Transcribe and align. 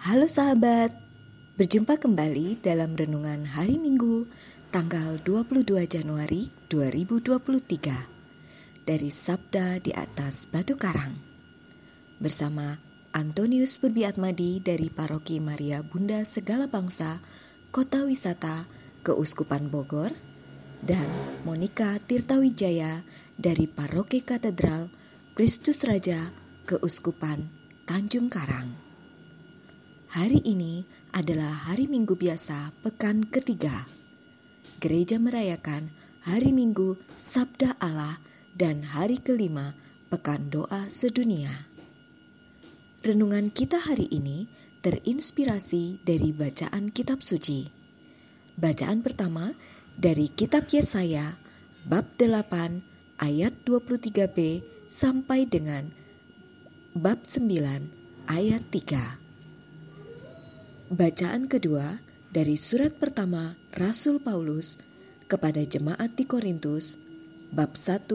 Halo 0.00 0.32
sahabat, 0.32 0.96
berjumpa 1.60 2.00
kembali 2.00 2.64
dalam 2.64 2.96
renungan 2.96 3.44
hari 3.44 3.76
Minggu 3.76 4.24
tanggal 4.72 5.20
22 5.28 5.76
Januari 5.84 6.48
2023 6.72 8.88
dari 8.88 9.10
Sabda 9.12 9.76
di 9.76 9.92
atas 9.92 10.48
Batu 10.48 10.80
Karang 10.80 11.20
bersama 12.16 12.80
Antonius 13.12 13.76
Purbiatmadi 13.76 14.64
dari 14.64 14.88
Paroki 14.88 15.36
Maria 15.36 15.84
Bunda 15.84 16.24
Segala 16.24 16.64
Bangsa 16.64 17.20
Kota 17.68 18.08
Wisata 18.08 18.64
Keuskupan 19.04 19.68
Bogor 19.68 20.16
dan 20.80 21.04
Monika 21.44 22.00
Tirtawijaya 22.00 23.04
dari 23.36 23.68
Paroki 23.68 24.24
Katedral 24.24 24.88
Kristus 25.36 25.84
Raja 25.84 26.32
Keuskupan 26.64 27.52
Tanjung 27.84 28.32
Karang. 28.32 28.89
Hari 30.10 30.42
ini 30.42 30.82
adalah 31.14 31.70
hari 31.70 31.86
Minggu 31.86 32.18
biasa 32.18 32.74
pekan 32.82 33.22
ketiga. 33.30 33.86
Gereja 34.82 35.22
merayakan 35.22 35.94
hari 36.26 36.50
Minggu 36.50 36.98
Sabda 37.14 37.78
Allah 37.78 38.18
dan 38.50 38.82
hari 38.82 39.22
kelima 39.22 39.78
pekan 40.10 40.50
doa 40.50 40.90
sedunia. 40.90 41.70
Renungan 43.06 43.54
kita 43.54 43.78
hari 43.78 44.10
ini 44.10 44.50
terinspirasi 44.82 46.02
dari 46.02 46.34
bacaan 46.34 46.90
kitab 46.90 47.22
suci. 47.22 47.70
Bacaan 48.58 49.06
pertama 49.06 49.54
dari 49.94 50.26
kitab 50.26 50.66
Yesaya 50.74 51.38
bab 51.86 52.18
8 52.18 53.22
ayat 53.22 53.54
23b 53.62 54.58
sampai 54.90 55.46
dengan 55.46 55.86
bab 56.98 57.22
9 57.22 58.26
ayat 58.26 58.62
3. 58.74 59.19
Bacaan 60.90 61.46
kedua 61.46 62.02
dari 62.34 62.58
surat 62.58 62.90
pertama 62.98 63.54
Rasul 63.78 64.18
Paulus 64.18 64.74
kepada 65.30 65.62
jemaat 65.62 66.18
di 66.18 66.26
Korintus 66.26 66.98
bab 67.54 67.78
1 67.78 68.10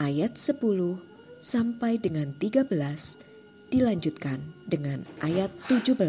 ayat 0.00 0.40
10 0.40 0.56
sampai 1.36 2.00
dengan 2.00 2.32
13 2.32 2.64
dilanjutkan 3.68 4.40
dengan 4.64 5.04
ayat 5.20 5.52
17. 5.68 6.00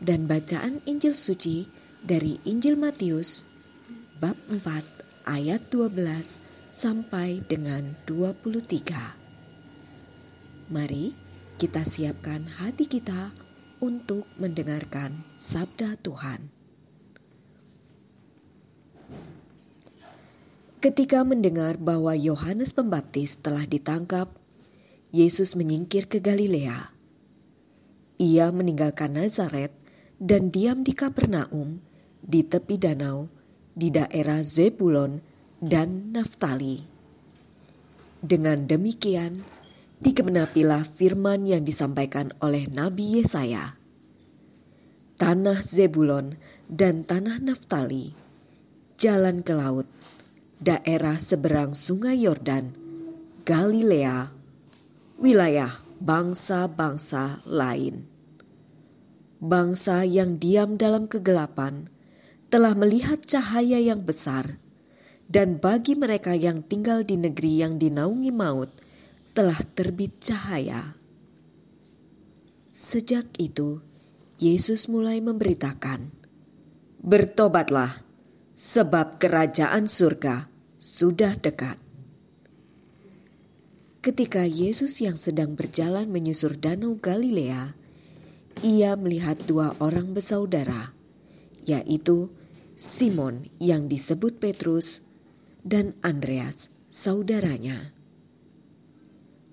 Dan 0.00 0.24
bacaan 0.24 0.80
Injil 0.88 1.12
suci 1.12 1.68
dari 2.00 2.40
Injil 2.48 2.80
Matius 2.80 3.44
bab 4.16 4.40
4 4.48 5.28
ayat 5.28 5.68
12 5.68 6.00
sampai 6.72 7.44
dengan 7.44 7.92
23. 8.08 10.72
Mari 10.72 11.12
kita 11.60 11.84
siapkan 11.84 12.48
hati 12.56 12.88
kita 12.88 13.41
untuk 13.82 14.30
mendengarkan 14.38 15.26
sabda 15.34 15.98
Tuhan. 15.98 16.46
Ketika 20.78 21.26
mendengar 21.26 21.82
bahwa 21.82 22.14
Yohanes 22.14 22.70
Pembaptis 22.70 23.42
telah 23.42 23.66
ditangkap, 23.66 24.30
Yesus 25.10 25.58
menyingkir 25.58 26.06
ke 26.06 26.22
Galilea. 26.22 26.94
Ia 28.22 28.46
meninggalkan 28.54 29.18
Nazaret 29.18 29.74
dan 30.22 30.54
diam 30.54 30.86
di 30.86 30.94
Kapernaum 30.94 31.82
di 32.22 32.46
tepi 32.46 32.78
danau 32.78 33.26
di 33.74 33.90
daerah 33.90 34.46
Zebulon 34.46 35.18
dan 35.58 36.14
Naftali. 36.14 36.86
Dengan 38.22 38.70
demikian, 38.70 39.42
dikemenapilah 40.02 40.82
firman 40.82 41.46
yang 41.46 41.62
disampaikan 41.62 42.34
oleh 42.42 42.66
Nabi 42.66 43.22
Yesaya. 43.22 43.78
Tanah 45.14 45.62
Zebulon 45.62 46.34
dan 46.66 47.06
tanah 47.06 47.38
Naftali, 47.38 48.10
jalan 48.98 49.46
ke 49.46 49.54
laut, 49.54 49.86
daerah 50.58 51.22
seberang 51.22 51.78
sungai 51.78 52.18
Yordan, 52.18 52.74
Galilea, 53.46 54.34
wilayah 55.22 55.70
bangsa-bangsa 56.02 57.46
lain. 57.46 58.10
Bangsa 59.38 60.02
yang 60.02 60.42
diam 60.42 60.74
dalam 60.74 61.06
kegelapan 61.06 61.86
telah 62.50 62.74
melihat 62.74 63.22
cahaya 63.22 63.78
yang 63.78 64.02
besar, 64.02 64.58
dan 65.30 65.62
bagi 65.62 65.94
mereka 65.94 66.34
yang 66.34 66.66
tinggal 66.66 67.06
di 67.06 67.14
negeri 67.14 67.62
yang 67.62 67.78
dinaungi 67.78 68.34
maut, 68.34 68.81
telah 69.32 69.56
terbit 69.72 70.12
cahaya. 70.20 70.92
Sejak 72.68 73.32
itu, 73.40 73.80
Yesus 74.36 74.92
mulai 74.92 75.24
memberitakan, 75.24 76.12
"Bertobatlah, 77.00 78.04
sebab 78.52 79.16
kerajaan 79.16 79.88
surga 79.88 80.52
sudah 80.76 81.40
dekat." 81.40 81.80
Ketika 84.04 84.44
Yesus 84.44 85.00
yang 85.00 85.16
sedang 85.16 85.56
berjalan 85.56 86.12
menyusur 86.12 86.52
Danau 86.60 87.00
Galilea, 87.00 87.72
ia 88.60 88.92
melihat 89.00 89.40
dua 89.48 89.72
orang 89.80 90.12
bersaudara, 90.12 90.92
yaitu 91.64 92.28
Simon 92.76 93.48
yang 93.56 93.88
disebut 93.88 94.36
Petrus 94.36 95.00
dan 95.64 95.96
Andreas, 96.04 96.68
saudaranya 96.92 97.94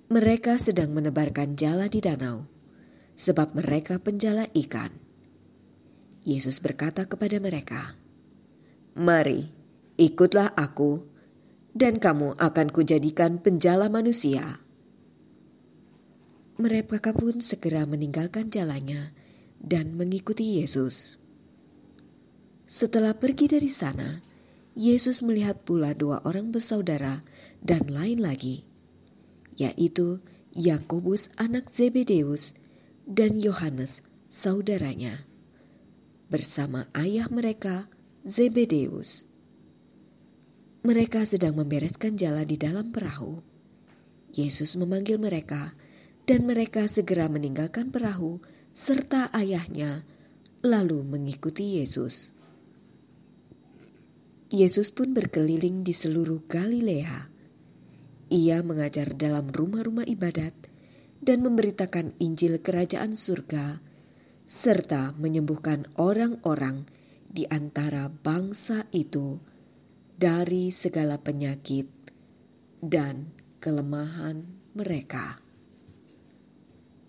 mereka 0.10 0.58
sedang 0.58 0.90
menebarkan 0.90 1.54
jala 1.54 1.86
di 1.86 2.02
danau, 2.02 2.50
sebab 3.14 3.54
mereka 3.54 4.02
penjala 4.02 4.50
ikan. 4.58 4.90
Yesus 6.26 6.58
berkata 6.66 7.06
kepada 7.06 7.38
mereka, 7.38 7.94
"Mari, 8.98 9.54
ikutlah 10.02 10.58
Aku, 10.58 11.06
dan 11.78 12.02
kamu 12.02 12.42
akan 12.42 12.68
kujadikan 12.74 13.38
penjala 13.38 13.86
manusia." 13.86 14.58
Mereka 16.58 17.14
pun 17.14 17.38
segera 17.38 17.86
meninggalkan 17.86 18.50
jalannya 18.50 19.14
dan 19.62 19.94
mengikuti 19.94 20.58
Yesus. 20.58 21.22
Setelah 22.66 23.14
pergi 23.14 23.46
dari 23.46 23.70
sana, 23.70 24.26
Yesus 24.74 25.22
melihat 25.22 25.62
pula 25.62 25.94
dua 25.94 26.26
orang 26.26 26.50
bersaudara 26.50 27.22
dan 27.62 27.86
lain 27.94 28.26
lagi 28.26 28.69
yaitu 29.60 30.24
Yakobus 30.56 31.36
anak 31.36 31.68
Zebedeus 31.68 32.56
dan 33.04 33.36
Yohanes 33.38 34.08
saudaranya 34.32 35.28
bersama 36.32 36.88
ayah 36.96 37.28
mereka 37.28 37.92
Zebedeus. 38.24 39.28
Mereka 40.80 41.28
sedang 41.28 41.60
membereskan 41.60 42.16
jala 42.16 42.48
di 42.48 42.56
dalam 42.56 42.96
perahu. 42.96 43.44
Yesus 44.32 44.80
memanggil 44.80 45.20
mereka 45.20 45.76
dan 46.24 46.48
mereka 46.48 46.88
segera 46.88 47.28
meninggalkan 47.28 47.92
perahu 47.92 48.40
serta 48.72 49.28
ayahnya 49.36 50.08
lalu 50.64 51.04
mengikuti 51.04 51.82
Yesus. 51.82 52.32
Yesus 54.50 54.94
pun 54.94 55.12
berkeliling 55.14 55.84
di 55.84 55.92
seluruh 55.92 56.46
Galilea 56.46 57.39
ia 58.30 58.62
mengajar 58.62 59.18
dalam 59.18 59.50
rumah-rumah 59.50 60.06
ibadat 60.06 60.54
dan 61.20 61.44
memberitakan 61.44 62.16
Injil 62.22 62.64
Kerajaan 62.64 63.18
Surga, 63.18 63.82
serta 64.46 65.14
menyembuhkan 65.18 65.86
orang-orang 66.00 66.88
di 67.30 67.46
antara 67.46 68.10
bangsa 68.10 68.90
itu 68.90 69.38
dari 70.18 70.74
segala 70.74 71.22
penyakit 71.22 71.86
dan 72.82 73.30
kelemahan 73.62 74.46
mereka. 74.74 75.38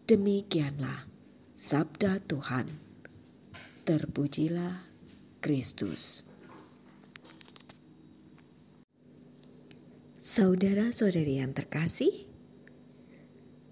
Demikianlah 0.05 1.07
sabda 1.55 2.19
Tuhan. 2.25 2.67
Terpujilah 3.87 4.91
Kristus. 5.39 6.30
Saudara-saudari 10.31 11.43
yang 11.43 11.51
terkasih, 11.51 12.31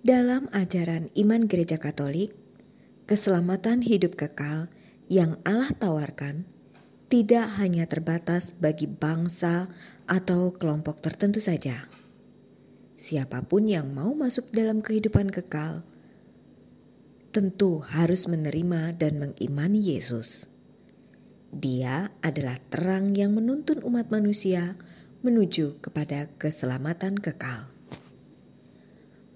dalam 0.02 0.50
ajaran 0.50 1.06
iman 1.14 1.46
Gereja 1.46 1.78
Katolik, 1.78 2.34
keselamatan 3.06 3.78
hidup 3.78 4.18
kekal 4.18 4.66
yang 5.06 5.38
Allah 5.46 5.70
tawarkan 5.70 6.50
tidak 7.06 7.46
hanya 7.62 7.86
terbatas 7.86 8.50
bagi 8.50 8.90
bangsa 8.90 9.70
atau 10.10 10.50
kelompok 10.50 10.98
tertentu 10.98 11.38
saja. 11.38 11.86
Siapa 12.98 13.46
pun 13.46 13.70
yang 13.70 13.94
mau 13.94 14.10
masuk 14.18 14.50
dalam 14.50 14.82
kehidupan 14.82 15.30
kekal 15.30 15.86
tentu 17.30 17.86
harus 17.86 18.26
menerima 18.26 18.98
dan 18.98 19.22
mengimani 19.22 19.94
Yesus. 19.94 20.50
Dia 21.54 22.10
adalah 22.18 22.58
terang 22.66 23.14
yang 23.14 23.30
menuntun 23.38 23.78
umat 23.86 24.10
manusia 24.10 24.74
menuju 25.22 25.82
kepada 25.82 26.30
keselamatan 26.38 27.18
kekal. 27.18 27.66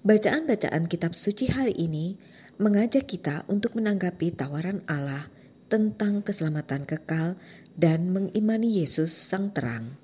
Bacaan-bacaan 0.03 0.87
kitab 0.87 1.15
suci 1.15 1.51
hari 1.51 1.75
ini 1.75 2.15
mengajak 2.59 3.07
kita 3.07 3.43
untuk 3.51 3.75
menanggapi 3.75 4.31
tawaran 4.31 4.83
Allah 4.87 5.27
tentang 5.67 6.23
keselamatan 6.23 6.87
kekal 6.87 7.35
dan 7.75 8.11
mengimani 8.11 8.83
Yesus 8.83 9.11
Sang 9.11 9.51
Terang 9.51 9.99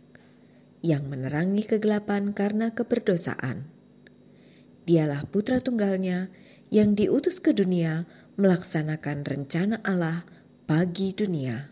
yang 0.79 1.07
menerangi 1.11 1.67
kegelapan 1.67 2.31
karena 2.31 2.71
keberdosaan. 2.71 3.67
Dialah 4.87 5.27
putra 5.27 5.59
tunggalnya 5.59 6.31
yang 6.71 6.95
diutus 6.95 7.43
ke 7.43 7.51
dunia 7.51 8.07
melaksanakan 8.39 9.27
rencana 9.27 9.83
Allah 9.83 10.23
bagi 10.65 11.11
dunia. 11.11 11.69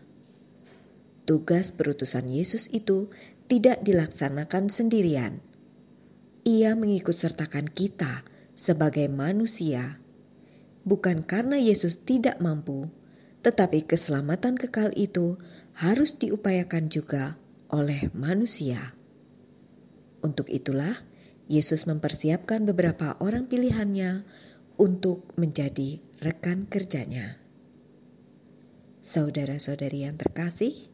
Tugas 1.24 1.72
perutusan 1.72 2.28
Yesus 2.28 2.68
itu 2.72 3.12
tidak 3.48 3.80
dilaksanakan 3.80 4.68
sendirian. 4.68 5.40
Ia 6.44 6.76
mengikut 6.76 7.16
sertakan 7.16 7.68
kita 7.68 8.24
sebagai 8.52 9.08
manusia, 9.08 10.00
bukan 10.84 11.24
karena 11.24 11.56
Yesus 11.56 12.04
tidak 12.04 12.40
mampu, 12.44 12.92
tetapi 13.40 13.88
keselamatan 13.88 14.60
kekal 14.60 14.92
itu 14.96 15.40
harus 15.76 16.20
diupayakan 16.20 16.92
juga 16.92 17.40
oleh 17.72 18.12
manusia. 18.12 18.92
Untuk 20.20 20.52
itulah, 20.52 21.04
Yesus 21.48 21.88
mempersiapkan 21.88 22.68
beberapa 22.68 23.16
orang 23.24 23.48
pilihannya 23.48 24.28
untuk 24.76 25.32
menjadi 25.40 26.04
rekan 26.20 26.68
kerjanya. 26.68 27.40
Saudara-saudari 29.00 30.04
yang 30.04 30.20
terkasih, 30.20 30.92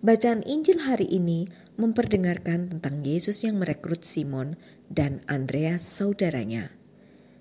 bacaan 0.00 0.40
Injil 0.48 0.80
hari 0.80 1.04
ini 1.10 1.50
memperdengarkan 1.80 2.68
tentang 2.68 3.00
Yesus 3.00 3.40
yang 3.42 3.56
merekrut 3.56 4.04
Simon 4.04 4.60
dan 4.92 5.24
Andreas 5.24 5.80
saudaranya, 5.80 6.76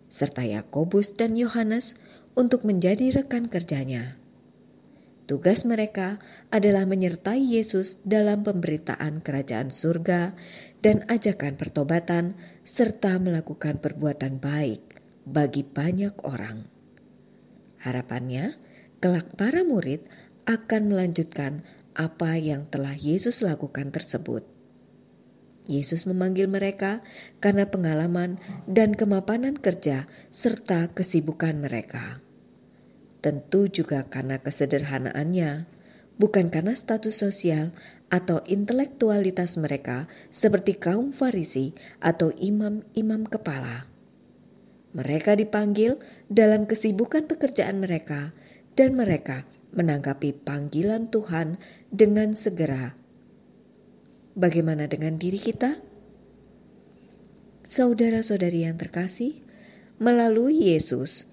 serta 0.07 0.47
Yakobus 0.47 1.13
dan 1.19 1.36
Yohanes 1.36 2.00
untuk 2.39 2.63
menjadi 2.63 3.21
rekan 3.21 3.51
kerjanya. 3.51 4.15
Tugas 5.30 5.62
mereka 5.62 6.18
adalah 6.50 6.89
menyertai 6.89 7.38
Yesus 7.38 8.01
dalam 8.01 8.41
pemberitaan 8.41 9.21
kerajaan 9.21 9.69
surga 9.69 10.33
dan 10.81 11.06
ajakan 11.06 11.53
pertobatan, 11.53 12.33
serta 12.65 13.21
melakukan 13.21 13.77
perbuatan 13.77 14.41
baik 14.41 14.81
bagi 15.30 15.62
banyak 15.62 16.18
orang. 16.25 16.65
Harapannya, 17.86 18.57
kelak 18.97 19.38
para 19.38 19.62
murid 19.62 20.01
akan 20.50 20.89
melanjutkan 20.89 21.62
apa 21.95 22.38
yang 22.38 22.69
telah 22.69 22.94
Yesus 22.94 23.41
lakukan 23.41 23.94
tersebut. 23.94 24.45
Yesus 25.69 26.09
memanggil 26.09 26.50
mereka 26.50 27.06
karena 27.38 27.69
pengalaman 27.69 28.41
dan 28.65 28.97
kemapanan 28.97 29.53
kerja 29.62 30.09
serta 30.33 30.89
kesibukan 30.97 31.62
mereka. 31.62 32.25
Tentu 33.21 33.69
juga 33.69 34.07
karena 34.09 34.41
kesederhanaannya, 34.41 35.69
bukan 36.18 36.50
karena 36.50 36.74
status 36.74 37.21
sosial 37.21 37.75
atau 38.09 38.41
intelektualitas 38.50 39.62
mereka 39.62 40.09
seperti 40.33 40.74
kaum 40.81 41.13
Farisi 41.13 41.77
atau 42.01 42.33
imam-imam 42.33 43.30
kepala. 43.30 43.86
Mereka 44.97 45.38
dipanggil 45.38 46.01
dalam 46.33 46.65
kesibukan 46.65 47.30
pekerjaan 47.30 47.77
mereka 47.77 48.33
dan 48.74 48.97
mereka 48.97 49.45
menanggapi 49.74 50.33
panggilan 50.33 51.10
Tuhan 51.13 51.62
dengan 51.94 52.33
segera. 52.33 52.98
Bagaimana 54.33 54.88
dengan 54.88 55.19
diri 55.19 55.38
kita? 55.38 55.77
Saudara-saudari 57.66 58.66
yang 58.66 58.80
terkasih, 58.80 59.45
melalui 60.00 60.71
Yesus 60.74 61.27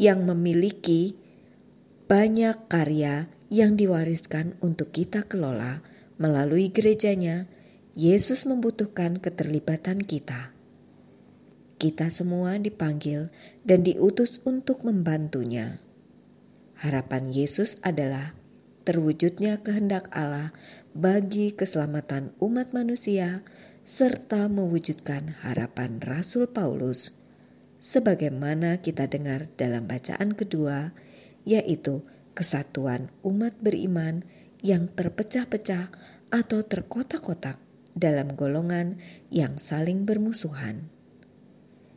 yang 0.00 0.24
memiliki 0.24 1.14
banyak 2.08 2.66
karya 2.66 3.28
yang 3.52 3.76
diwariskan 3.76 4.56
untuk 4.64 4.90
kita 4.90 5.28
kelola 5.28 5.84
melalui 6.16 6.72
gerejanya, 6.72 7.46
Yesus 7.92 8.48
membutuhkan 8.48 9.20
keterlibatan 9.20 10.00
kita. 10.00 10.56
Kita 11.76 12.08
semua 12.08 12.56
dipanggil 12.56 13.28
dan 13.68 13.84
diutus 13.84 14.40
untuk 14.48 14.88
membantunya. 14.88 15.82
Harapan 16.82 17.30
Yesus 17.30 17.78
adalah 17.86 18.34
terwujudnya 18.82 19.62
kehendak 19.62 20.10
Allah 20.10 20.50
bagi 20.98 21.54
keselamatan 21.54 22.34
umat 22.42 22.74
manusia 22.74 23.46
serta 23.86 24.50
mewujudkan 24.50 25.38
harapan 25.46 26.02
Rasul 26.02 26.50
Paulus 26.50 27.14
sebagaimana 27.78 28.82
kita 28.82 29.06
dengar 29.06 29.46
dalam 29.54 29.86
bacaan 29.86 30.34
kedua 30.34 30.90
yaitu 31.46 32.02
kesatuan 32.34 33.14
umat 33.22 33.54
beriman 33.62 34.26
yang 34.58 34.90
terpecah-pecah 34.90 35.86
atau 36.34 36.60
terkotak-kotak 36.66 37.62
dalam 37.94 38.34
golongan 38.34 38.98
yang 39.30 39.54
saling 39.54 40.02
bermusuhan. 40.02 40.90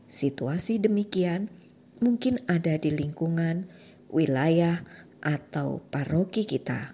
Situasi 0.06 0.78
demikian 0.78 1.50
mungkin 1.98 2.38
ada 2.46 2.78
di 2.78 2.94
lingkungan 2.94 3.66
wilayah, 4.10 4.84
atau 5.26 5.82
paroki 5.90 6.46
kita. 6.46 6.94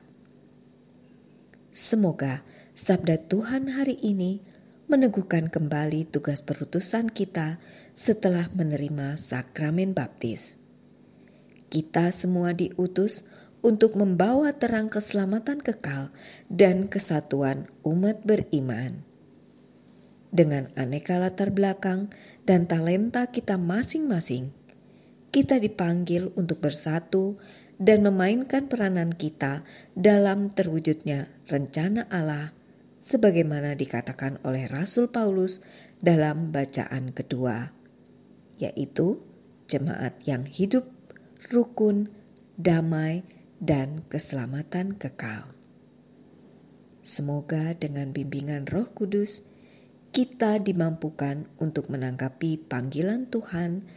Semoga 1.72 2.48
sabda 2.72 3.20
Tuhan 3.28 3.68
hari 3.68 4.00
ini 4.00 4.40
meneguhkan 4.88 5.52
kembali 5.52 6.08
tugas 6.08 6.40
perutusan 6.40 7.12
kita 7.12 7.60
setelah 7.92 8.48
menerima 8.56 9.20
sakramen 9.20 9.92
baptis. 9.92 10.64
Kita 11.72 12.12
semua 12.12 12.56
diutus 12.56 13.24
untuk 13.64 13.96
membawa 13.96 14.52
terang 14.56 14.92
keselamatan 14.92 15.64
kekal 15.64 16.12
dan 16.52 16.92
kesatuan 16.92 17.72
umat 17.84 18.24
beriman. 18.28 19.04
Dengan 20.32 20.72
aneka 20.80 21.20
latar 21.20 21.52
belakang 21.52 22.12
dan 22.48 22.68
talenta 22.68 23.28
kita 23.28 23.60
masing-masing, 23.60 24.56
kita 25.32 25.58
dipanggil 25.58 26.36
untuk 26.36 26.60
bersatu 26.60 27.40
dan 27.82 28.04
memainkan 28.06 28.68
peranan 28.70 29.16
kita 29.16 29.64
dalam 29.98 30.52
terwujudnya 30.52 31.32
rencana 31.50 32.06
Allah 32.12 32.54
sebagaimana 33.02 33.74
dikatakan 33.74 34.44
oleh 34.46 34.70
Rasul 34.70 35.10
Paulus 35.10 35.64
dalam 35.98 36.54
bacaan 36.54 37.16
kedua, 37.16 37.74
yaitu 38.62 39.24
jemaat 39.66 40.22
yang 40.30 40.46
hidup, 40.46 40.86
rukun, 41.50 42.14
damai, 42.60 43.26
dan 43.58 44.06
keselamatan 44.10 44.98
kekal. 44.98 45.54
Semoga 47.02 47.74
dengan 47.74 48.14
bimbingan 48.14 48.70
Roh 48.70 48.94
Kudus, 48.94 49.42
kita 50.14 50.62
dimampukan 50.62 51.50
untuk 51.58 51.90
menanggapi 51.90 52.62
panggilan 52.70 53.26
Tuhan 53.32 53.90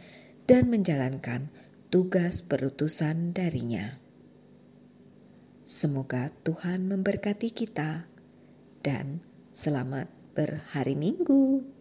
dan 0.45 0.69
menjalankan 0.69 1.49
tugas 1.89 2.45
perutusan 2.45 3.33
darinya. 3.33 3.97
Semoga 5.65 6.29
Tuhan 6.45 6.85
memberkati 6.85 7.49
kita 7.49 8.05
dan 8.85 9.25
selamat 9.49 10.05
berhari 10.37 10.93
Minggu. 10.93 11.74